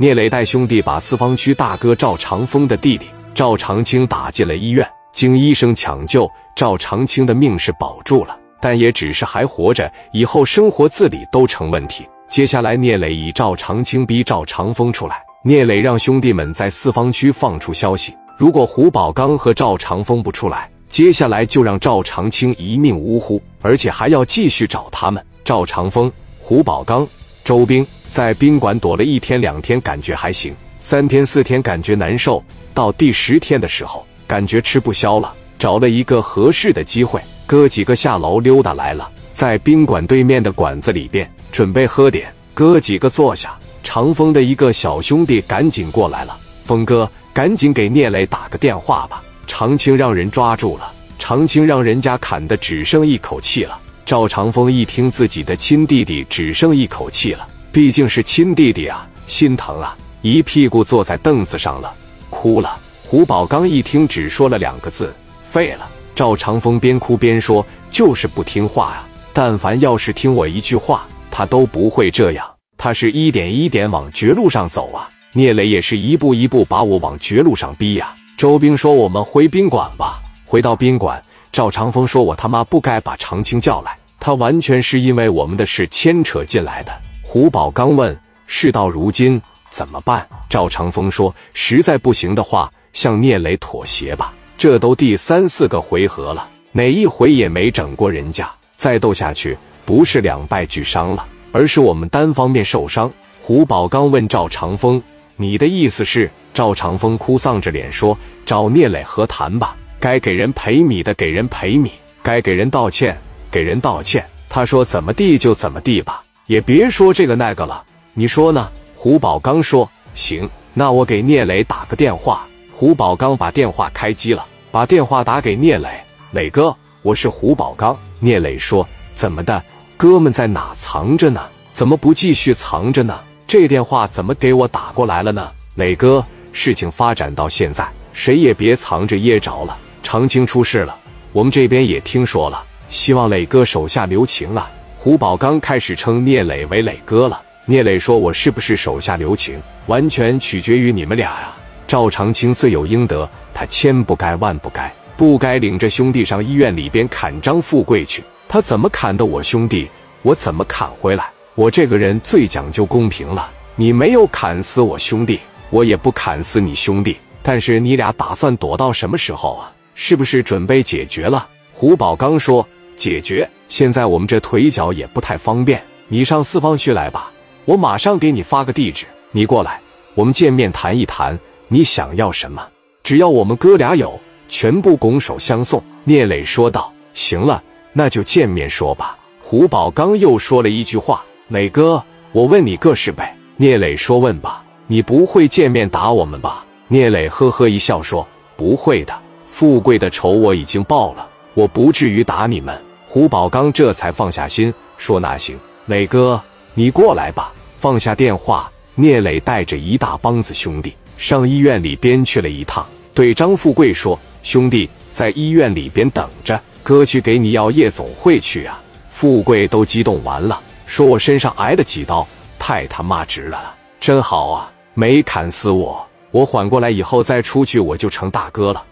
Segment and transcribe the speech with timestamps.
[0.00, 12.06] 聂磊带兄弟把四方区大哥赵长风的弟弟赵长青打进了医院，经医生抢救，赵长青的命是保住了，但也只是还活着，以后生活自理都成问题。
[12.28, 25.20] 接下来，聂磊以赵长青逼赵长风出来，聂磊让兄弟们在四方区放出消息，如果胡宝刚和赵长风不出来，接下来就让赵长青一命呜呼，而且还要继续找他们。
[25.42, 27.04] 赵长风、胡宝刚、
[27.42, 32.42] 周兵在宾馆躲了一天两天，感觉还行；三天四天感觉难受，
[32.74, 49.22] 到第十天的时候，感觉吃不消了，找了一个合适的机会，哥几个下楼溜达来了，在宾馆对面的馆子里边准备喝点，哥几个坐下，长风的一个小兄弟赶紧过来了，峰哥，赶紧给聂磊打个电话吧。
[49.46, 53.78] 长青让人抓住了，长青让人家砍的只剩一口气了。
[54.04, 61.92] 赵长风一听自己的亲弟弟只剩一口气了，毕竟是亲弟弟啊，心疼啊，一屁股坐在凳子上了，
[62.30, 62.78] 哭了。
[63.04, 65.88] 胡宝刚一听只说了两个字：废了。
[66.14, 72.44] 赵长风边哭边说：“就是不听话啊，但凡要是听我一句话，他都不会这样。
[72.76, 81.22] 他是一点一点往绝路上走啊，聂磊也是一步一步把我往绝路上逼呀。”周兵说：“我们回宾馆吧。”回到宾馆。
[81.52, 86.92] 赵长风说：“我他妈不该把长青叫来，他完全是因为我们的事牵扯进来的。”
[87.30, 89.38] 胡宝刚问：“事到如今
[89.70, 94.32] 怎么办？”赵长风说：“实在不行的话，向聂磊妥协吧。
[94.56, 99.54] 这都第三四个回合了，哪一回也没整过人家，再斗下去
[99.84, 105.02] 不是两败俱伤了，而是我们单方面受伤。”胡宝刚问赵长风
[105.36, 111.92] ：“你的意思是？”赵长风哭丧着脸说：“找聂磊和谈吧。”该给人赔米的给人赔米，
[112.22, 113.20] 该给人道歉
[113.50, 114.24] 给人道歉。
[114.48, 117.84] 他说怎么地就怎么地吧，也别说这个那个了。
[118.14, 118.70] 你说呢？
[118.96, 122.46] 胡宝刚说行，那我给聂磊打个电话。
[122.72, 125.88] 胡宝刚把电话开机了，把电话打给聂磊。
[126.32, 127.96] 磊哥，我是胡宝刚。
[128.18, 129.62] 聂磊说怎么的，
[129.98, 131.42] 哥们在哪藏着呢？
[131.74, 133.20] 怎么不继续藏着呢？
[133.46, 135.52] 这电话怎么给我打过来了呢？
[135.74, 139.76] 磊哥，事情发展到现在，谁也别藏着掖着了。
[140.02, 140.96] 长青出事了，
[141.32, 144.70] 我们这边也听说了，希望磊哥手下留情啊！
[145.08, 147.40] 胡宝刚开始称聂磊为磊哥了。
[147.64, 151.56] 聂磊说：“我是不是手下留情，完全取决于你们俩呀。”
[151.88, 158.22] 赵长青罪有应得，他千不该万不该，不该领着兄弟上医院里边砍张富贵去。
[158.50, 159.88] 他怎么砍的我兄弟，
[160.20, 161.24] 我怎么砍回来。
[161.54, 167.16] 我这个人最讲究公平了，你没有砍死我兄弟，我也不砍死你兄弟。
[167.42, 169.72] 但是你俩打算躲到什么时候啊？
[169.94, 171.48] 是不是准备解决了？
[171.72, 172.68] 胡宝刚说
[172.98, 173.48] ：“解决。
[173.68, 177.32] 现在我们这腿脚也不太方便，你上四方区来吧，
[177.64, 179.80] 我马上给你发个地址，你过来，
[180.14, 181.38] 我们见面谈一谈，
[181.68, 182.68] 你想要什么？
[183.02, 198.26] 只要我们哥俩有，全部拱手相送。”聂磊说道：“行了，那就见面说吧。”胡宝刚又说了一句话：“磊哥，我问你个事呗。”聂磊说：“问吧，你不会见面打我们吧？”聂磊呵呵一笑说
[198.56, 202.78] ：“不会的。”富贵的仇我已经报了，我不至于打你们。
[203.10, 206.38] 胡宝刚这才放下心，说：“那行，磊哥，
[206.74, 228.84] 你过来吧。”放下电话，聂磊带着一大帮子兄弟上医院里边去了一趟，对张富贵说：“兄弟，在医院里边等着，哥去给你要夜总会去啊。”富贵都激动完了，说：“我身上挨了几刀，太他妈值了，真好啊，没砍死我，我缓过来以后再出去，我就成大哥了。”